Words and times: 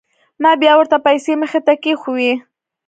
ما 0.41 0.51
بيا 0.61 0.73
ورته 0.77 0.97
پيسې 1.07 1.33
مخې 1.41 1.59
ته 1.65 1.73
کښېښووې. 1.83 2.33